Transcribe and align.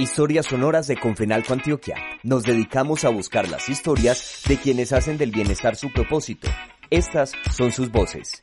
Historias 0.00 0.46
sonoras 0.46 0.86
de 0.86 0.96
Confenalco 0.96 1.52
Antioquia. 1.52 1.94
Nos 2.22 2.44
dedicamos 2.44 3.04
a 3.04 3.10
buscar 3.10 3.50
las 3.50 3.68
historias 3.68 4.40
de 4.48 4.56
quienes 4.56 4.94
hacen 4.94 5.18
del 5.18 5.30
bienestar 5.30 5.76
su 5.76 5.92
propósito. 5.92 6.48
Estas 6.88 7.32
son 7.54 7.70
sus 7.70 7.92
voces. 7.92 8.40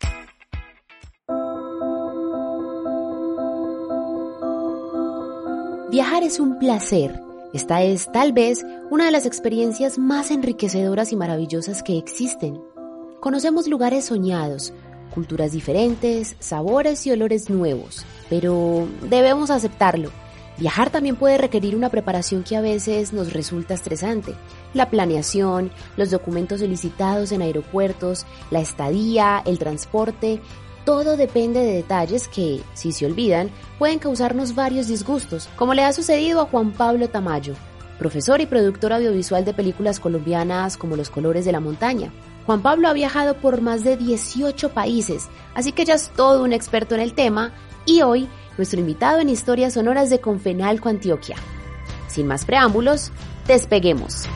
Viajar 5.89 6.21
es 6.21 6.39
un 6.39 6.59
placer. 6.59 7.19
Esta 7.55 7.81
es, 7.81 8.11
tal 8.11 8.33
vez, 8.33 8.63
una 8.91 9.05
de 9.05 9.11
las 9.11 9.25
experiencias 9.25 9.97
más 9.97 10.29
enriquecedoras 10.29 11.11
y 11.11 11.15
maravillosas 11.15 11.81
que 11.81 11.97
existen. 11.97 12.61
Conocemos 13.19 13.67
lugares 13.67 14.05
soñados, 14.05 14.75
culturas 15.11 15.53
diferentes, 15.53 16.35
sabores 16.37 17.07
y 17.07 17.11
olores 17.11 17.49
nuevos, 17.49 18.05
pero 18.29 18.87
debemos 19.09 19.49
aceptarlo. 19.49 20.11
Viajar 20.57 20.89
también 20.89 21.15
puede 21.15 21.37
requerir 21.37 21.75
una 21.75 21.89
preparación 21.89 22.43
que 22.43 22.55
a 22.55 22.61
veces 22.61 23.13
nos 23.13 23.31
resulta 23.31 23.75
estresante. 23.75 24.33
La 24.73 24.89
planeación, 24.89 25.71
los 25.97 26.09
documentos 26.09 26.61
solicitados 26.61 27.31
en 27.31 27.43
aeropuertos, 27.43 28.25
la 28.49 28.59
estadía, 28.59 29.43
el 29.45 29.59
transporte, 29.59 30.41
todo 30.83 31.15
depende 31.15 31.59
de 31.59 31.73
detalles 31.73 32.27
que, 32.27 32.61
si 32.73 32.91
se 32.91 33.05
olvidan, 33.05 33.51
pueden 33.77 33.99
causarnos 33.99 34.55
varios 34.55 34.87
disgustos, 34.87 35.47
como 35.57 35.73
le 35.73 35.83
ha 35.83 35.93
sucedido 35.93 36.41
a 36.41 36.45
Juan 36.45 36.71
Pablo 36.71 37.07
Tamayo, 37.09 37.53
profesor 37.99 38.41
y 38.41 38.45
productor 38.45 38.93
audiovisual 38.93 39.45
de 39.45 39.53
películas 39.53 39.99
colombianas 39.99 40.77
como 40.77 40.95
Los 40.95 41.09
Colores 41.09 41.45
de 41.45 41.51
la 41.51 41.59
Montaña. 41.59 42.11
Juan 42.47 42.61
Pablo 42.61 42.87
ha 42.87 42.93
viajado 42.93 43.35
por 43.35 43.61
más 43.61 43.83
de 43.83 43.97
18 43.97 44.69
países, 44.69 45.27
así 45.53 45.73
que 45.73 45.83
ya 45.85 45.95
es 45.95 46.09
todo 46.15 46.43
un 46.43 46.53
experto 46.53 46.95
en 46.95 47.01
el 47.01 47.13
tema 47.13 47.51
y 47.85 48.01
hoy 48.01 48.29
nuestro 48.57 48.79
invitado 48.79 49.19
en 49.19 49.29
Historias 49.29 49.73
Sonoras 49.73 50.09
de 50.09 50.19
Confenalco 50.19 50.89
Antioquia. 50.89 51.37
Sin 52.07 52.27
más 52.27 52.45
preámbulos, 52.45 53.11
despeguemos. 53.47 54.27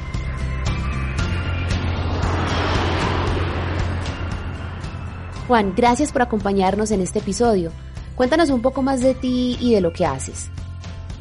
Juan, 5.48 5.74
gracias 5.76 6.12
por 6.12 6.22
acompañarnos 6.22 6.92
en 6.92 7.02
este 7.02 7.20
episodio. 7.20 7.72
Cuéntanos 8.16 8.50
un 8.50 8.62
poco 8.62 8.82
más 8.82 9.02
de 9.02 9.16
ti 9.16 9.58
y 9.60 9.74
de 9.74 9.82
lo 9.82 9.92
que 9.92 10.06
haces. 10.06 10.50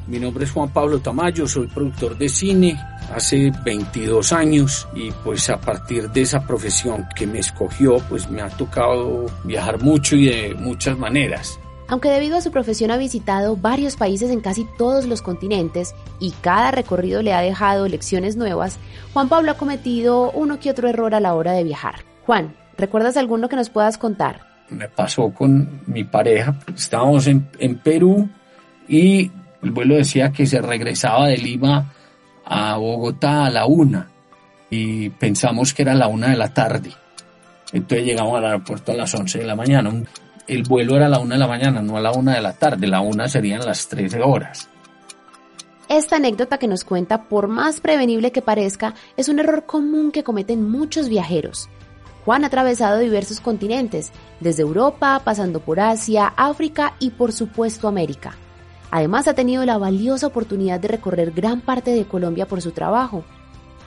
Mi 0.07 0.19
nombre 0.19 0.45
es 0.45 0.51
Juan 0.51 0.71
Pablo 0.71 0.99
Tamayo, 0.99 1.47
soy 1.47 1.67
productor 1.69 2.19
de 2.19 2.29
cine 2.29 2.81
hace 3.15 3.53
22 3.65 4.33
años 4.33 4.89
y 4.95 5.11
pues 5.25 5.49
a 5.51 5.61
partir 5.61 6.11
de 6.11 6.23
esa 6.23 6.47
profesión 6.47 7.07
que 7.15 7.27
me 7.27 7.39
escogió 7.39 7.99
pues 8.09 8.31
me 8.31 8.41
ha 8.43 8.49
tocado 8.49 9.27
viajar 9.45 9.83
mucho 9.83 10.17
y 10.17 10.27
de 10.27 10.55
muchas 10.55 10.99
maneras. 10.99 11.59
Aunque 11.91 12.09
debido 12.09 12.37
a 12.37 12.41
su 12.41 12.53
profesión 12.53 12.93
ha 12.93 12.97
visitado 12.97 13.57
varios 13.57 13.97
países 13.97 14.31
en 14.31 14.41
casi 14.41 14.65
todos 14.79 15.07
los 15.07 15.23
continentes 15.23 15.93
y 16.21 16.31
cada 16.41 16.71
recorrido 16.71 17.21
le 17.21 17.35
ha 17.35 17.41
dejado 17.41 17.89
lecciones 17.89 18.37
nuevas, 18.37 18.79
Juan 19.13 19.29
Pablo 19.29 19.51
ha 19.51 19.57
cometido 19.57 20.31
uno 20.31 20.61
que 20.61 20.71
otro 20.71 20.89
error 20.89 21.17
a 21.17 21.21
la 21.21 21.35
hora 21.35 21.51
de 21.51 21.65
viajar. 21.65 21.97
Juan, 22.27 22.55
¿recuerdas 22.79 23.17
alguno 23.17 23.49
que 23.49 23.57
nos 23.57 23.71
puedas 23.71 23.99
contar? 23.99 24.47
Me 24.69 24.89
pasó 24.89 25.35
con 25.35 25.81
mi 25.87 26.05
pareja, 26.05 26.55
estábamos 26.77 27.27
en, 27.27 27.49
Perú 27.83 28.29
y 28.87 29.33
el 29.61 29.73
vuelo 29.73 29.97
decía 29.97 30.31
que 30.31 30.47
se 30.47 30.63
regresaba 30.63 31.27
de 31.27 31.39
Lima 31.39 31.93
a 32.45 32.77
Bogotá 32.77 33.47
a 33.47 33.51
la 33.51 33.67
una 33.67 34.09
y 34.71 35.11
pensamos 35.11 35.75
que 35.75 35.83
era 35.83 35.95
la 35.95 36.07
una 36.07 36.29
de 36.29 36.37
la 36.37 36.55
tarde. 36.55 36.93
Entonces 37.73 38.07
llegamos 38.07 38.39
al 38.39 38.45
aeropuerto 38.45 38.93
a 38.93 38.97
las 38.97 39.13
11 39.13 39.41
de 39.41 39.45
la 39.45 39.57
mañana 39.57 39.91
el 40.51 40.65
vuelo 40.65 40.97
era 40.97 41.07
a 41.07 41.09
la 41.09 41.21
una 41.21 41.37
de 41.37 41.39
la 41.39 41.47
mañana, 41.47 41.81
no 41.81 41.97
a 41.97 42.01
la 42.01 42.11
una 42.13 42.35
de 42.35 42.43
la 42.43 42.53
tarde. 42.53 42.89
La 42.89 43.01
una 43.01 43.29
serían 43.29 43.65
las 43.65 43.89
13 43.89 44.21
horas. 44.21 44.69
Esta 45.89 46.17
anécdota 46.17 46.59
que 46.59 46.69
nos 46.69 46.85
cuenta, 46.85 47.25
por 47.25 47.49
más 47.49 47.81
prevenible 47.81 48.33
que 48.33 48.43
parezca, 48.43 48.95
es 49.17 49.29
un 49.29 49.39
error 49.39 49.65
común 49.65 50.11
que 50.11 50.25
cometen 50.25 50.69
muchos 50.69 51.09
viajeros. 51.09 51.69
Juan 52.25 52.45
ha 52.45 52.49
atravesado 52.49 52.99
diversos 52.99 53.41
continentes, 53.41 54.13
desde 54.41 54.63
Europa, 54.63 55.21
pasando 55.25 55.61
por 55.61 55.81
Asia, 55.81 56.33
África 56.37 56.95
y 56.99 57.11
por 57.11 57.33
supuesto 57.33 57.89
América. 57.89 58.37
Además 58.91 59.29
ha 59.29 59.35
tenido 59.35 59.65
la 59.65 59.79
valiosa 59.79 60.27
oportunidad 60.27 60.81
de 60.81 60.89
recorrer 60.89 61.31
gran 61.31 61.61
parte 61.61 61.93
de 61.93 62.05
Colombia 62.05 62.47
por 62.47 62.61
su 62.61 62.73
trabajo. 62.73 63.25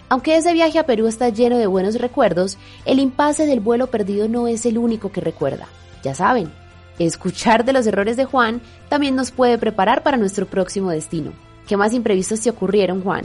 Aunque 0.09 0.37
ese 0.37 0.53
viaje 0.53 0.79
a 0.79 0.85
Perú 0.85 1.07
está 1.07 1.29
lleno 1.29 1.57
de 1.57 1.67
buenos 1.67 1.95
recuerdos, 1.95 2.57
el 2.85 2.99
impasse 2.99 3.45
del 3.45 3.59
vuelo 3.59 3.87
perdido 3.87 4.27
no 4.27 4.47
es 4.47 4.65
el 4.65 4.77
único 4.77 5.11
que 5.11 5.21
recuerda. 5.21 5.67
Ya 6.03 6.13
saben, 6.13 6.51
escuchar 6.99 7.65
de 7.65 7.73
los 7.73 7.87
errores 7.87 8.17
de 8.17 8.25
Juan 8.25 8.61
también 8.89 9.15
nos 9.15 9.31
puede 9.31 9.57
preparar 9.57 10.03
para 10.03 10.17
nuestro 10.17 10.45
próximo 10.45 10.91
destino. 10.91 11.31
¿Qué 11.67 11.77
más 11.77 11.93
imprevistos 11.93 12.41
te 12.41 12.49
ocurrieron, 12.49 13.01
Juan? 13.01 13.23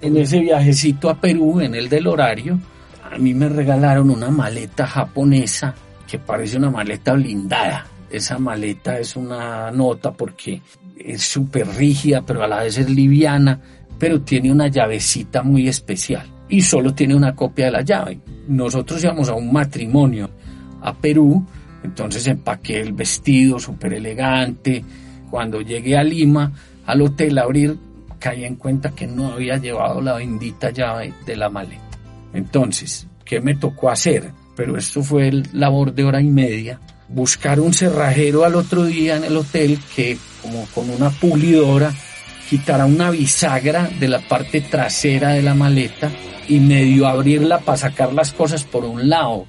En 0.00 0.16
ese 0.16 0.38
viajecito 0.40 1.10
a 1.10 1.20
Perú, 1.20 1.60
en 1.60 1.74
el 1.74 1.88
del 1.88 2.06
horario, 2.06 2.58
a 3.10 3.18
mí 3.18 3.34
me 3.34 3.48
regalaron 3.48 4.10
una 4.10 4.30
maleta 4.30 4.86
japonesa 4.86 5.74
que 6.06 6.18
parece 6.18 6.56
una 6.56 6.70
maleta 6.70 7.12
blindada. 7.14 7.86
Esa 8.08 8.38
maleta 8.38 8.98
es 8.98 9.16
una 9.16 9.70
nota 9.70 10.12
porque 10.12 10.62
es 10.96 11.22
súper 11.22 11.66
rígida, 11.68 12.22
pero 12.22 12.42
a 12.42 12.48
la 12.48 12.62
vez 12.62 12.78
es 12.78 12.88
liviana, 12.88 13.60
pero 13.98 14.22
tiene 14.22 14.50
una 14.50 14.68
llavecita 14.68 15.42
muy 15.42 15.68
especial 15.68 16.26
y 16.48 16.62
solo 16.62 16.94
tiene 16.94 17.14
una 17.14 17.34
copia 17.34 17.66
de 17.66 17.72
la 17.72 17.82
llave. 17.82 18.20
Nosotros 18.48 19.02
íbamos 19.02 19.28
a 19.28 19.34
un 19.34 19.52
matrimonio 19.52 20.30
a 20.82 20.94
Perú 20.94 21.44
entonces 21.82 22.26
empaqué 22.26 22.80
el 22.80 22.92
vestido 22.92 23.58
súper 23.58 23.94
elegante. 23.94 24.84
Cuando 25.30 25.60
llegué 25.60 25.96
a 25.96 26.04
Lima, 26.04 26.52
al 26.86 27.02
hotel 27.02 27.38
a 27.38 27.42
abrir, 27.42 27.78
caí 28.18 28.44
en 28.44 28.56
cuenta 28.56 28.90
que 28.90 29.06
no 29.06 29.32
había 29.32 29.56
llevado 29.56 30.00
la 30.00 30.14
bendita 30.14 30.70
llave 30.70 31.14
de 31.24 31.36
la 31.36 31.48
maleta. 31.48 31.82
Entonces, 32.34 33.06
¿qué 33.24 33.40
me 33.40 33.56
tocó 33.56 33.90
hacer? 33.90 34.32
Pero 34.56 34.76
esto 34.76 35.02
fue 35.02 35.28
el 35.28 35.48
labor 35.52 35.94
de 35.94 36.04
hora 36.04 36.20
y 36.20 36.28
media. 36.30 36.80
Buscar 37.08 37.60
un 37.60 37.72
cerrajero 37.72 38.44
al 38.44 38.54
otro 38.54 38.84
día 38.84 39.16
en 39.16 39.24
el 39.24 39.36
hotel 39.36 39.78
que, 39.96 40.18
como 40.42 40.66
con 40.66 40.90
una 40.90 41.10
pulidora, 41.10 41.92
quitara 42.48 42.84
una 42.84 43.10
bisagra 43.10 43.88
de 43.98 44.08
la 44.08 44.20
parte 44.20 44.60
trasera 44.60 45.30
de 45.30 45.42
la 45.42 45.54
maleta 45.54 46.10
y 46.48 46.60
medio 46.60 47.06
abrirla 47.06 47.60
para 47.60 47.78
sacar 47.78 48.12
las 48.12 48.32
cosas 48.32 48.64
por 48.64 48.84
un 48.84 49.08
lado 49.08 49.46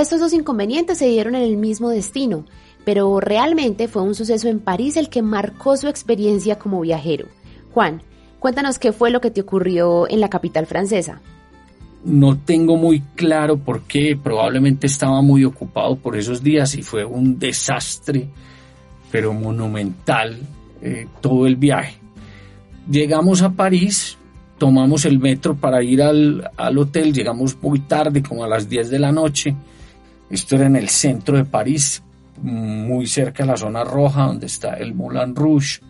estos 0.00 0.20
dos 0.20 0.32
inconvenientes 0.32 0.98
se 0.98 1.08
dieron 1.08 1.34
en 1.34 1.42
el 1.42 1.56
mismo 1.56 1.90
destino, 1.90 2.44
pero 2.84 3.20
realmente 3.20 3.88
fue 3.88 4.02
un 4.02 4.14
suceso 4.14 4.48
en 4.48 4.60
París 4.60 4.96
el 4.96 5.08
que 5.08 5.22
marcó 5.22 5.76
su 5.76 5.88
experiencia 5.88 6.58
como 6.58 6.80
viajero. 6.80 7.26
Juan, 7.72 8.02
cuéntanos 8.38 8.78
qué 8.78 8.92
fue 8.92 9.10
lo 9.10 9.20
que 9.20 9.30
te 9.30 9.40
ocurrió 9.40 10.08
en 10.08 10.20
la 10.20 10.30
capital 10.30 10.66
francesa. 10.66 11.20
No 12.04 12.38
tengo 12.38 12.76
muy 12.76 13.00
claro 13.14 13.58
por 13.58 13.82
qué, 13.82 14.18
probablemente 14.20 14.86
estaba 14.86 15.20
muy 15.20 15.44
ocupado 15.44 15.96
por 15.96 16.16
esos 16.16 16.42
días 16.42 16.74
y 16.74 16.82
fue 16.82 17.04
un 17.04 17.38
desastre, 17.38 18.28
pero 19.12 19.34
monumental 19.34 20.38
eh, 20.80 21.06
todo 21.20 21.46
el 21.46 21.56
viaje. 21.56 21.98
Llegamos 22.90 23.42
a 23.42 23.50
París, 23.50 24.16
tomamos 24.56 25.04
el 25.04 25.18
metro 25.18 25.54
para 25.54 25.82
ir 25.82 26.02
al, 26.02 26.50
al 26.56 26.78
hotel, 26.78 27.12
llegamos 27.12 27.56
muy 27.60 27.80
tarde, 27.80 28.22
como 28.22 28.44
a 28.44 28.48
las 28.48 28.68
10 28.68 28.88
de 28.88 28.98
la 28.98 29.12
noche, 29.12 29.54
esto 30.30 30.56
era 30.56 30.66
en 30.66 30.76
el 30.76 30.88
centro 30.88 31.36
de 31.36 31.44
París, 31.44 32.02
muy 32.42 33.06
cerca 33.06 33.42
de 33.42 33.50
la 33.50 33.56
zona 33.56 33.84
roja 33.84 34.26
donde 34.26 34.46
está 34.46 34.74
el 34.74 34.94
Moulin 34.94 35.34
Rouge 35.34 35.80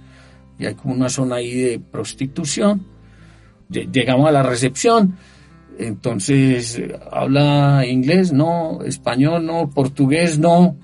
y 0.59 0.67
hay 0.67 0.75
como 0.75 0.95
una 0.95 1.09
zona 1.09 1.37
ahí 1.37 1.55
de 1.55 1.79
prostitución. 1.79 2.87
Llegamos 3.69 4.29
a 4.29 4.33
la 4.33 4.43
recepción, 4.43 5.17
entonces 5.79 6.83
habla 7.11 7.87
inglés, 7.87 8.33
no, 8.33 8.81
español, 8.85 9.47
no, 9.47 9.71
portugués, 9.71 10.39
no, 10.39 10.77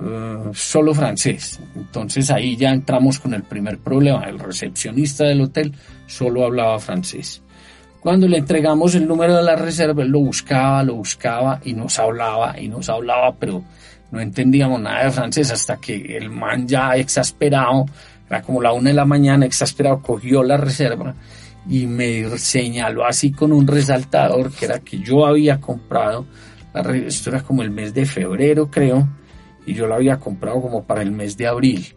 eh, 0.00 0.50
solo 0.54 0.94
francés. 0.94 1.60
Entonces 1.74 2.30
ahí 2.30 2.56
ya 2.56 2.70
entramos 2.70 3.18
con 3.18 3.34
el 3.34 3.42
primer 3.42 3.78
problema. 3.78 4.24
El 4.24 4.38
recepcionista 4.38 5.24
del 5.24 5.42
hotel 5.42 5.72
solo 6.06 6.44
hablaba 6.46 6.78
francés. 6.78 7.42
Cuando 8.02 8.26
le 8.26 8.38
entregamos 8.38 8.96
el 8.96 9.06
número 9.06 9.36
de 9.36 9.44
la 9.44 9.54
reserva, 9.54 10.02
él 10.02 10.08
lo 10.08 10.18
buscaba, 10.18 10.82
lo 10.82 10.96
buscaba 10.96 11.60
y 11.62 11.72
nos 11.72 12.00
hablaba 12.00 12.58
y 12.58 12.66
nos 12.66 12.88
hablaba, 12.88 13.32
pero 13.36 13.62
no 14.10 14.20
entendíamos 14.20 14.80
nada 14.80 15.04
de 15.04 15.12
francés 15.12 15.52
hasta 15.52 15.76
que 15.76 16.16
el 16.16 16.28
man 16.28 16.66
ya 16.66 16.96
exasperado, 16.96 17.86
era 18.28 18.42
como 18.42 18.60
la 18.60 18.72
una 18.72 18.90
de 18.90 18.94
la 18.94 19.04
mañana, 19.04 19.46
exasperado, 19.46 20.02
cogió 20.02 20.42
la 20.42 20.56
reserva 20.56 21.14
y 21.68 21.86
me 21.86 22.36
señaló 22.38 23.06
así 23.06 23.30
con 23.30 23.52
un 23.52 23.68
resaltador 23.68 24.50
que 24.50 24.64
era 24.64 24.80
que 24.80 24.98
yo 24.98 25.24
había 25.24 25.60
comprado, 25.60 26.26
esto 27.06 27.30
era 27.30 27.44
como 27.44 27.62
el 27.62 27.70
mes 27.70 27.94
de 27.94 28.04
febrero 28.04 28.68
creo, 28.68 29.06
y 29.64 29.74
yo 29.74 29.86
lo 29.86 29.94
había 29.94 30.18
comprado 30.18 30.60
como 30.60 30.82
para 30.82 31.02
el 31.02 31.12
mes 31.12 31.36
de 31.36 31.46
abril. 31.46 31.94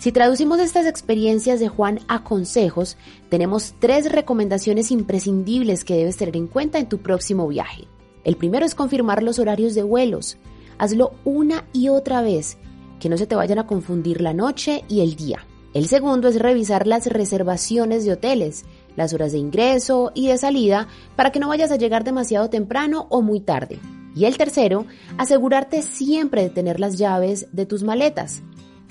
Si 0.00 0.12
traducimos 0.12 0.60
estas 0.60 0.86
experiencias 0.86 1.60
de 1.60 1.68
Juan 1.68 2.00
a 2.08 2.24
consejos, 2.24 2.96
tenemos 3.28 3.74
tres 3.80 4.10
recomendaciones 4.10 4.90
imprescindibles 4.90 5.84
que 5.84 5.94
debes 5.94 6.16
tener 6.16 6.38
en 6.38 6.46
cuenta 6.46 6.78
en 6.78 6.88
tu 6.88 7.02
próximo 7.02 7.46
viaje. 7.46 7.86
El 8.24 8.36
primero 8.36 8.64
es 8.64 8.74
confirmar 8.74 9.22
los 9.22 9.38
horarios 9.38 9.74
de 9.74 9.82
vuelos. 9.82 10.38
Hazlo 10.78 11.12
una 11.26 11.66
y 11.74 11.90
otra 11.90 12.22
vez, 12.22 12.56
que 12.98 13.10
no 13.10 13.18
se 13.18 13.26
te 13.26 13.34
vayan 13.36 13.58
a 13.58 13.66
confundir 13.66 14.22
la 14.22 14.32
noche 14.32 14.84
y 14.88 15.00
el 15.02 15.16
día. 15.16 15.46
El 15.74 15.86
segundo 15.86 16.28
es 16.28 16.38
revisar 16.38 16.86
las 16.86 17.06
reservaciones 17.06 18.06
de 18.06 18.12
hoteles, 18.12 18.64
las 18.96 19.12
horas 19.12 19.32
de 19.32 19.38
ingreso 19.38 20.12
y 20.14 20.28
de 20.28 20.38
salida 20.38 20.88
para 21.14 21.30
que 21.30 21.40
no 21.40 21.48
vayas 21.48 21.72
a 21.72 21.76
llegar 21.76 22.04
demasiado 22.04 22.48
temprano 22.48 23.06
o 23.10 23.20
muy 23.20 23.40
tarde. 23.40 23.78
Y 24.16 24.24
el 24.24 24.38
tercero, 24.38 24.86
asegurarte 25.18 25.82
siempre 25.82 26.42
de 26.42 26.50
tener 26.50 26.80
las 26.80 26.96
llaves 26.96 27.48
de 27.52 27.66
tus 27.66 27.82
maletas. 27.82 28.42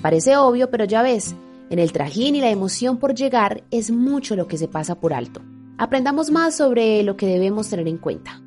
Parece 0.02 0.38
obvio, 0.38 0.70
pero 0.70 0.86
ya 0.86 1.02
ves, 1.02 1.36
en 1.70 1.80
el 1.80 1.92
trajín 1.92 2.36
y 2.36 2.42
la 2.42 2.50
emoción 2.50 2.98
por 2.98 3.14
llegar 3.16 3.64
es 3.70 3.92
mucho 3.92 4.36
lo 4.36 4.48
que 4.48 4.58
se 4.58 4.68
pasa 4.68 4.96
por 4.96 5.14
alto. 5.14 5.42
Aprendamos 5.78 6.32
más 6.32 6.56
sobre 6.56 7.04
lo 7.04 7.16
que 7.18 7.26
debemos 7.26 7.70
tener 7.70 7.88
en 7.88 7.98
cuenta. 7.98 8.42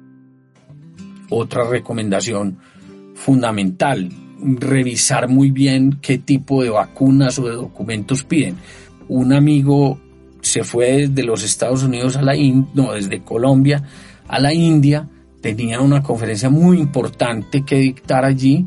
Otra 1.30 1.64
recomendación 1.64 2.58
fundamental, 3.14 4.08
revisar 4.40 5.28
muy 5.28 5.50
bien 5.50 5.98
qué 6.02 6.18
tipo 6.18 6.62
de 6.62 6.70
vacunas 6.70 7.38
o 7.38 7.48
de 7.48 7.54
documentos 7.54 8.24
piden. 8.24 8.56
Un 9.08 9.32
amigo 9.32 10.00
se 10.40 10.64
fue 10.64 11.06
desde 11.06 11.22
los 11.22 11.42
Estados 11.42 11.82
Unidos 11.82 12.16
a 12.16 12.22
la 12.22 12.36
India, 12.36 12.70
no, 12.74 12.92
desde 12.92 13.22
Colombia 13.22 13.82
a 14.28 14.40
la 14.40 14.52
India, 14.52 15.08
tenía 15.40 15.80
una 15.80 16.02
conferencia 16.02 16.48
muy 16.48 16.78
importante 16.78 17.64
que 17.64 17.76
dictar 17.76 18.24
allí 18.24 18.66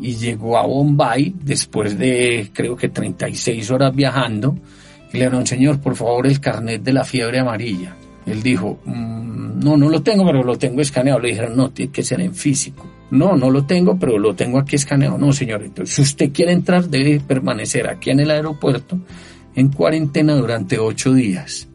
y 0.00 0.16
llegó 0.16 0.58
a 0.58 0.66
Bombay 0.66 1.34
después 1.42 1.98
de 1.98 2.50
creo 2.52 2.76
que 2.76 2.88
36 2.88 3.70
horas 3.70 3.94
viajando 3.94 4.56
y 5.12 5.18
le 5.18 5.24
dijeron, 5.24 5.46
señor, 5.46 5.80
por 5.80 5.96
favor, 5.96 6.26
el 6.26 6.40
carnet 6.40 6.82
de 6.82 6.92
la 6.92 7.04
fiebre 7.04 7.38
amarilla. 7.38 7.96
Él 8.26 8.42
dijo, 8.42 8.80
mm, 8.84 9.60
no, 9.64 9.76
no 9.76 9.88
lo 9.88 10.02
tengo, 10.02 10.26
pero 10.26 10.42
lo 10.42 10.58
tengo 10.58 10.80
escaneado. 10.80 11.20
Le 11.20 11.28
dijeron, 11.28 11.56
no, 11.56 11.70
tiene 11.70 11.92
que 11.92 12.02
ser 12.02 12.20
en 12.20 12.34
físico. 12.34 12.86
No, 13.10 13.36
no 13.36 13.50
lo 13.50 13.64
tengo, 13.64 13.96
pero 13.98 14.18
lo 14.18 14.34
tengo 14.34 14.58
aquí 14.58 14.76
escaneado. 14.76 15.16
No, 15.16 15.32
señor, 15.32 15.62
entonces 15.62 15.94
si 15.94 16.02
usted 16.02 16.32
quiere 16.32 16.52
entrar, 16.52 16.88
debe 16.88 17.20
permanecer 17.20 17.88
aquí 17.88 18.10
en 18.10 18.20
el 18.20 18.30
aeropuerto 18.30 18.98
en 19.54 19.68
cuarentena 19.68 20.34
durante 20.34 20.78
ocho 20.78 21.14
días. 21.14 21.68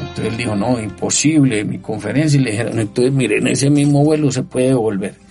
Entonces 0.00 0.26
él 0.26 0.36
dijo, 0.36 0.54
no, 0.54 0.80
imposible, 0.80 1.64
mi 1.64 1.78
conferencia. 1.78 2.38
Y 2.38 2.44
le 2.44 2.50
dijeron, 2.52 2.78
entonces 2.78 3.12
mire, 3.12 3.38
en 3.38 3.48
ese 3.48 3.70
mismo 3.70 4.04
vuelo 4.04 4.30
se 4.30 4.42
puede 4.42 4.68
devolver. 4.68 5.23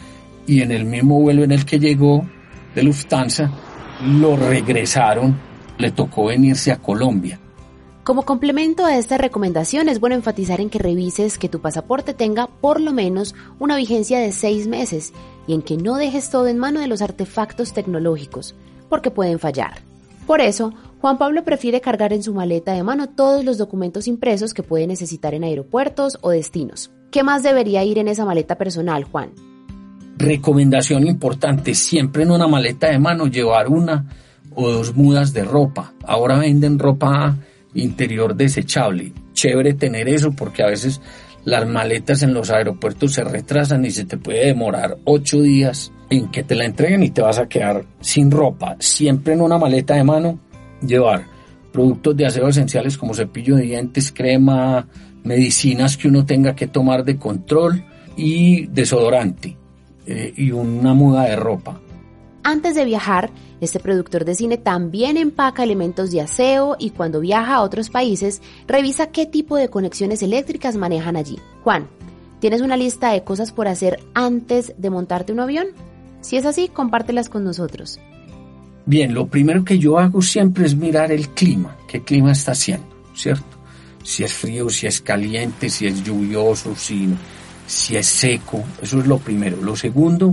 Y 0.46 0.62
en 0.62 0.72
el 0.72 0.86
mismo 0.86 1.20
vuelo 1.20 1.44
en 1.44 1.52
el 1.52 1.66
que 1.66 1.80
llegó 1.80 2.26
de 2.76 2.84
Lufthansa, 2.84 3.52
lo 4.06 4.36
regresaron, 4.36 5.38
le 5.78 5.92
tocó 5.92 6.26
venirse 6.26 6.72
a 6.72 6.78
Colombia. 6.78 7.40
Como 8.04 8.24
complemento 8.24 8.86
a 8.86 8.98
esta 8.98 9.18
recomendación, 9.18 9.88
es 9.88 10.02
bueno 10.02 10.16
enfatizar 10.16 10.60
en 10.60 10.70
que 10.70 10.78
revises 10.78 11.38
que 11.38 11.48
tu 11.48 11.62
pasaporte 11.62 12.14
tenga 12.14 12.48
por 12.48 12.82
lo 12.82 12.92
menos 12.92 13.34
una 13.60 13.78
vigencia 13.78 14.20
de 14.20 14.34
seis 14.34 14.68
meses 14.68 15.14
y 15.48 15.54
en 15.54 15.62
que 15.62 15.78
no 15.78 15.96
dejes 15.96 16.30
todo 16.30 16.48
en 16.48 16.58
mano 16.58 16.82
de 16.82 16.88
los 16.88 17.02
artefactos 17.02 17.72
tecnológicos, 17.72 18.56
porque 18.90 19.10
pueden 19.10 19.40
fallar. 19.40 19.82
Por 20.28 20.42
eso, 20.42 20.74
Juan 21.00 21.18
Pablo 21.18 21.46
prefiere 21.46 21.80
cargar 21.80 22.12
en 22.12 22.24
su 22.24 22.34
maleta 22.34 22.74
de 22.74 22.84
mano 22.84 23.08
todos 23.08 23.46
los 23.46 23.58
documentos 23.58 24.08
impresos 24.10 24.54
que 24.54 24.64
puede 24.64 24.86
necesitar 24.86 25.34
en 25.34 25.46
aeropuertos 25.46 26.18
o 26.20 26.30
destinos. 26.30 26.92
¿Qué 27.10 27.24
más 27.24 27.42
debería 27.42 27.86
ir 27.86 28.00
en 28.00 28.10
esa 28.10 28.26
maleta 28.26 28.58
personal, 28.58 29.06
Juan? 29.06 29.32
Recomendación 30.24 31.06
importante, 31.06 31.76
siempre 31.76 32.24
en 32.24 32.32
una 32.32 32.48
maleta 32.48 32.88
de 32.88 32.98
mano 32.98 33.28
llevar 33.28 33.68
una 33.68 34.06
o 34.56 34.72
dos 34.72 34.96
mudas 34.96 35.34
de 35.34 35.44
ropa. 35.44 35.92
Ahora 36.08 36.40
venden 36.40 36.80
ropa 36.80 37.36
interior 37.74 38.34
desechable. 38.34 39.12
Chévere 39.34 39.74
tener 39.74 40.08
eso 40.08 40.32
porque 40.32 40.64
a 40.64 40.68
veces 40.68 41.02
las 41.44 41.68
maletas 41.68 42.24
en 42.24 42.34
los 42.34 42.52
aeropuertos 42.52 43.12
se 43.12 43.26
retrasan 43.26 43.84
y 43.84 43.92
se 43.92 44.06
te 44.06 44.16
puede 44.16 44.46
demorar 44.46 44.98
ocho 45.04 45.42
días 45.42 45.92
en 46.10 46.32
que 46.32 46.44
te 46.44 46.56
la 46.56 46.64
entreguen 46.64 47.04
y 47.04 47.10
te 47.10 47.22
vas 47.22 47.38
a 47.38 47.50
quedar 47.50 47.84
sin 48.00 48.32
ropa. 48.32 48.78
Siempre 48.80 49.34
en 49.34 49.42
una 49.42 49.58
maleta 49.58 49.96
de 49.96 50.06
mano 50.06 50.40
llevar 50.82 51.26
productos 51.74 52.16
de 52.16 52.28
aseo 52.28 52.48
esenciales 52.48 52.98
como 52.98 53.14
cepillo 53.14 53.58
de 53.58 53.64
dientes, 53.64 54.14
crema, 54.14 54.88
medicinas 55.26 55.98
que 55.98 56.08
uno 56.08 56.26
tenga 56.26 56.56
que 56.56 56.68
tomar 56.68 57.04
de 57.04 57.18
control 57.18 57.84
y 58.16 58.68
desodorante 58.68 59.58
eh, 60.06 60.34
y 60.36 60.52
una 60.52 60.94
muda 60.94 61.24
de 61.24 61.36
ropa. 61.36 61.80
Antes 62.44 62.76
de 62.76 62.84
viajar, 62.84 63.32
este 63.62 63.80
productor 63.80 64.26
de 64.26 64.36
cine 64.36 64.58
también 64.58 65.16
empaca 65.16 65.64
elementos 65.64 66.12
de 66.12 66.20
aseo 66.20 66.76
y 66.78 66.90
cuando 66.90 67.22
viaja 67.22 67.56
a 67.56 67.62
otros 67.62 67.90
países 67.90 68.42
revisa 68.68 69.08
qué 69.08 69.26
tipo 69.26 69.56
de 69.56 69.70
conexiones 69.70 70.22
eléctricas 70.22 70.76
manejan 70.76 71.16
allí. 71.16 71.40
Juan, 71.64 71.88
¿tienes 72.40 72.60
una 72.60 72.76
lista 72.76 73.14
de 73.14 73.24
cosas 73.24 73.54
por 73.54 73.70
hacer 73.70 74.02
antes 74.14 74.74
de 74.78 74.90
montarte 74.90 75.32
un 75.32 75.40
avión? 75.40 75.68
Si 76.20 76.36
es 76.36 76.46
así, 76.46 76.68
compártelas 76.68 77.30
con 77.30 77.46
nosotros. 77.46 78.00
Bien, 78.86 79.14
lo 79.14 79.28
primero 79.28 79.64
que 79.64 79.80
yo 79.80 79.98
hago 79.98 80.22
siempre 80.22 80.66
es 80.66 80.76
mirar 80.76 81.14
el 81.14 81.30
clima, 81.30 81.78
qué 81.88 82.02
clima 82.02 82.34
está 82.34 82.52
haciendo, 82.52 82.86
¿cierto? 83.16 83.46
Si 84.04 84.26
es 84.26 84.34
frío, 84.34 84.70
si 84.70 84.88
es 84.88 85.00
caliente, 85.00 85.70
si 85.70 85.88
es 85.88 86.04
lluvioso, 86.04 86.76
si, 86.76 87.08
si 87.66 87.96
es 87.96 88.06
seco, 88.06 88.64
eso 88.82 89.00
es 89.00 89.08
lo 89.08 89.20
primero. 89.20 89.58
Lo 89.62 89.76
segundo, 89.76 90.30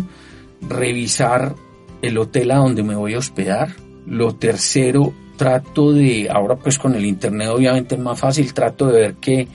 revisar 0.68 1.54
el 2.02 2.18
hotel 2.18 2.50
a 2.50 2.56
donde 2.56 2.82
me 2.82 2.94
voy 2.94 3.14
a 3.14 3.18
hospedar. 3.18 3.70
Lo 4.06 4.34
tercero, 4.34 5.12
trato 5.36 5.92
de, 5.92 6.28
ahora 6.30 6.56
pues 6.56 6.78
con 6.78 6.94
el 6.94 7.04
internet 7.04 7.48
obviamente 7.48 7.94
es 7.94 8.00
más 8.00 8.18
fácil, 8.18 8.52
trato 8.52 8.86
de 8.86 9.00
ver 9.00 9.14
qué, 9.14 9.48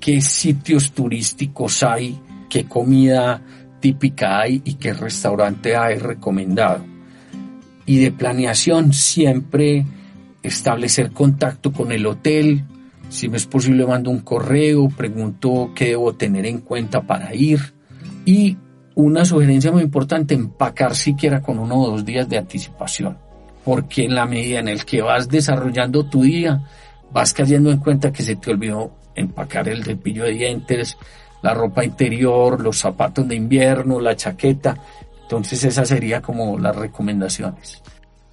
qué 0.00 0.20
sitios 0.20 0.92
turísticos 0.92 1.82
hay, 1.82 2.18
qué 2.48 2.64
comida 2.64 3.42
típica 3.80 4.40
hay 4.40 4.62
y 4.64 4.74
qué 4.74 4.92
restaurante 4.92 5.76
hay 5.76 5.96
recomendado 5.98 6.96
y 7.86 8.00
de 8.00 8.10
planeación 8.10 8.92
siempre 8.92 9.86
establecer 10.42 11.12
contacto 11.12 11.72
con 11.72 11.92
el 11.92 12.04
hotel, 12.06 12.64
si 13.08 13.28
me 13.28 13.36
es 13.36 13.46
posible 13.46 13.86
mando 13.86 14.10
un 14.10 14.20
correo, 14.20 14.88
pregunto 14.88 15.70
qué 15.74 15.86
debo 15.86 16.14
tener 16.14 16.46
en 16.46 16.58
cuenta 16.58 17.02
para 17.02 17.34
ir 17.34 17.74
y 18.24 18.56
una 18.94 19.24
sugerencia 19.24 19.70
muy 19.70 19.82
importante, 19.82 20.34
empacar 20.34 20.94
siquiera 20.94 21.42
con 21.42 21.58
uno 21.58 21.82
o 21.82 21.90
dos 21.90 22.04
días 22.04 22.28
de 22.28 22.38
anticipación, 22.38 23.18
porque 23.64 24.04
en 24.04 24.14
la 24.14 24.26
medida 24.26 24.58
en 24.58 24.68
el 24.68 24.84
que 24.84 25.02
vas 25.02 25.28
desarrollando 25.28 26.06
tu 26.06 26.22
día, 26.22 26.62
vas 27.12 27.32
cayendo 27.32 27.70
en 27.70 27.78
cuenta 27.78 28.12
que 28.12 28.22
se 28.22 28.36
te 28.36 28.50
olvidó 28.50 28.92
empacar 29.14 29.68
el 29.68 29.84
cepillo 29.84 30.24
de 30.24 30.32
dientes, 30.32 30.96
la 31.42 31.54
ropa 31.54 31.84
interior, 31.84 32.60
los 32.60 32.78
zapatos 32.78 33.28
de 33.28 33.36
invierno, 33.36 34.00
la 34.00 34.16
chaqueta, 34.16 34.76
entonces 35.22 35.62
esas 35.64 35.88
serían 35.88 36.22
como 36.22 36.58
las 36.58 36.74
recomendaciones. 36.74 37.82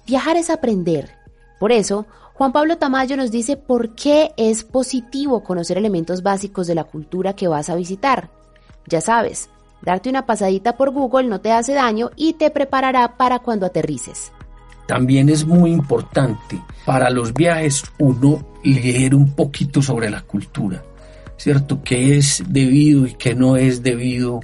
Viajar 0.06 0.36
es 0.36 0.50
aprender. 0.50 1.10
Por 1.58 1.72
eso, 1.72 2.06
Juan 2.34 2.50
Pablo 2.50 2.78
Tamayo 2.78 3.16
nos 3.16 3.30
dice 3.30 3.56
por 3.56 3.94
qué 3.94 4.32
es 4.36 4.64
positivo 4.64 5.44
conocer 5.44 5.78
elementos 5.78 6.24
básicos 6.24 6.66
de 6.66 6.74
la 6.74 6.82
cultura 6.82 7.36
que 7.36 7.46
vas 7.46 7.70
a 7.70 7.76
visitar. 7.76 8.28
Ya 8.88 9.00
sabes, 9.00 9.50
darte 9.82 10.10
una 10.10 10.26
pasadita 10.26 10.76
por 10.76 10.90
Google 10.90 11.28
no 11.28 11.40
te 11.40 11.52
hace 11.52 11.74
daño 11.74 12.10
y 12.16 12.32
te 12.32 12.50
preparará 12.50 13.16
para 13.16 13.38
cuando 13.38 13.66
aterrices. 13.66 14.32
También 14.88 15.28
es 15.28 15.46
muy 15.46 15.70
importante 15.70 16.60
para 16.84 17.08
los 17.08 17.32
viajes 17.32 17.84
uno 17.98 18.44
leer 18.64 19.14
un 19.14 19.32
poquito 19.36 19.80
sobre 19.80 20.10
la 20.10 20.22
cultura, 20.22 20.82
¿cierto? 21.36 21.82
¿Qué 21.84 22.18
es 22.18 22.42
debido 22.48 23.06
y 23.06 23.14
qué 23.14 23.36
no 23.36 23.56
es 23.56 23.80
debido 23.84 24.40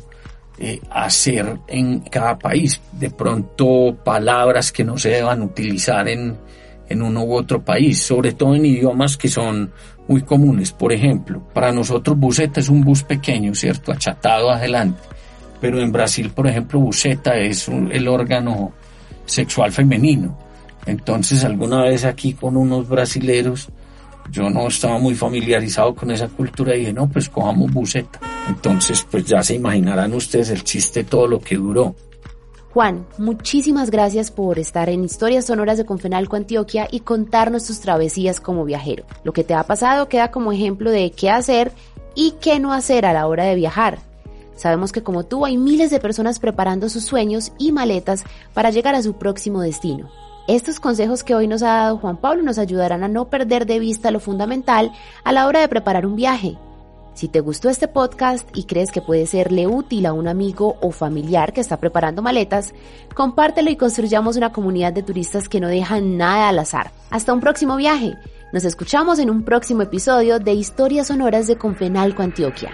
eh, 0.62 0.78
hacer 0.90 1.58
en 1.66 2.00
cada 2.00 2.38
país. 2.38 2.82
De 2.92 3.10
pronto 3.10 3.96
palabras 4.04 4.70
que 4.70 4.84
no 4.84 4.98
se 4.98 5.08
deban 5.08 5.40
utilizar 5.40 6.06
en, 6.06 6.36
en 6.90 7.02
uno 7.02 7.22
u 7.24 7.34
otro 7.34 7.64
país, 7.64 8.02
sobre 8.02 8.32
todo 8.32 8.54
en 8.54 8.66
idiomas 8.66 9.16
que 9.16 9.28
son 9.28 9.72
muy 10.08 10.22
comunes. 10.22 10.72
Por 10.72 10.92
ejemplo, 10.92 11.40
para 11.54 11.72
nosotros 11.72 12.18
buseta 12.18 12.60
es 12.60 12.68
un 12.68 12.82
bus 12.82 13.04
pequeño, 13.04 13.54
¿cierto? 13.54 13.92
Achatado 13.92 14.50
adelante. 14.50 15.00
Pero 15.60 15.80
en 15.80 15.92
Brasil, 15.92 16.30
por 16.34 16.48
ejemplo, 16.48 16.80
buseta 16.80 17.36
es 17.36 17.68
el 17.68 18.08
órgano 18.08 18.72
sexual 19.24 19.72
femenino. 19.72 20.36
Entonces, 20.84 21.44
alguna 21.44 21.84
vez 21.84 22.04
aquí 22.04 22.32
con 22.34 22.56
unos 22.56 22.88
brasileros, 22.88 23.68
yo 24.30 24.50
no 24.50 24.66
estaba 24.66 24.98
muy 24.98 25.14
familiarizado 25.14 25.94
con 25.94 26.10
esa 26.10 26.28
cultura 26.28 26.74
y 26.74 26.80
dije, 26.80 26.92
no, 26.92 27.08
pues 27.08 27.28
cojamos 27.28 27.72
buceta. 27.72 28.18
Entonces, 28.48 29.06
pues 29.08 29.24
ya 29.24 29.42
se 29.42 29.54
imaginarán 29.54 30.12
ustedes 30.12 30.50
el 30.50 30.64
chiste, 30.64 31.04
todo 31.04 31.28
lo 31.28 31.40
que 31.40 31.56
duró. 31.56 31.94
Juan, 32.72 33.04
muchísimas 33.18 33.90
gracias 33.90 34.30
por 34.30 34.60
estar 34.60 34.88
en 34.90 35.02
Historias 35.02 35.46
Sonoras 35.46 35.76
de 35.76 35.84
Confenalco 35.84 36.36
Antioquia 36.36 36.86
y 36.88 37.00
contarnos 37.00 37.64
tus 37.64 37.80
travesías 37.80 38.40
como 38.40 38.64
viajero. 38.64 39.04
Lo 39.24 39.32
que 39.32 39.42
te 39.42 39.54
ha 39.54 39.64
pasado 39.64 40.08
queda 40.08 40.30
como 40.30 40.52
ejemplo 40.52 40.92
de 40.92 41.10
qué 41.10 41.30
hacer 41.30 41.72
y 42.14 42.34
qué 42.40 42.60
no 42.60 42.72
hacer 42.72 43.06
a 43.06 43.12
la 43.12 43.26
hora 43.26 43.42
de 43.42 43.56
viajar. 43.56 43.98
Sabemos 44.54 44.92
que 44.92 45.02
como 45.02 45.24
tú 45.24 45.44
hay 45.44 45.56
miles 45.56 45.90
de 45.90 45.98
personas 45.98 46.38
preparando 46.38 46.88
sus 46.88 47.02
sueños 47.02 47.50
y 47.58 47.72
maletas 47.72 48.22
para 48.54 48.70
llegar 48.70 48.94
a 48.94 49.02
su 49.02 49.14
próximo 49.14 49.62
destino. 49.62 50.08
Estos 50.46 50.78
consejos 50.78 51.24
que 51.24 51.34
hoy 51.34 51.48
nos 51.48 51.64
ha 51.64 51.72
dado 51.72 51.98
Juan 51.98 52.18
Pablo 52.18 52.44
nos 52.44 52.58
ayudarán 52.58 53.02
a 53.02 53.08
no 53.08 53.30
perder 53.30 53.66
de 53.66 53.80
vista 53.80 54.12
lo 54.12 54.20
fundamental 54.20 54.92
a 55.24 55.32
la 55.32 55.48
hora 55.48 55.60
de 55.60 55.68
preparar 55.68 56.06
un 56.06 56.14
viaje. 56.14 56.56
Si 57.20 57.28
te 57.28 57.40
gustó 57.40 57.68
este 57.68 57.86
podcast 57.86 58.48
y 58.56 58.64
crees 58.64 58.90
que 58.90 59.02
puede 59.02 59.26
serle 59.26 59.66
útil 59.66 60.06
a 60.06 60.14
un 60.14 60.26
amigo 60.26 60.78
o 60.80 60.90
familiar 60.90 61.52
que 61.52 61.60
está 61.60 61.76
preparando 61.76 62.22
maletas, 62.22 62.72
compártelo 63.14 63.68
y 63.68 63.76
construyamos 63.76 64.38
una 64.38 64.52
comunidad 64.52 64.94
de 64.94 65.02
turistas 65.02 65.46
que 65.46 65.60
no 65.60 65.68
dejan 65.68 66.16
nada 66.16 66.48
al 66.48 66.58
azar. 66.58 66.92
Hasta 67.10 67.34
un 67.34 67.40
próximo 67.40 67.76
viaje. 67.76 68.14
Nos 68.54 68.64
escuchamos 68.64 69.18
en 69.18 69.28
un 69.28 69.44
próximo 69.44 69.82
episodio 69.82 70.38
de 70.38 70.54
Historias 70.54 71.08
Sonoras 71.08 71.46
de 71.46 71.56
Confenalco, 71.56 72.22
Antioquia. 72.22 72.70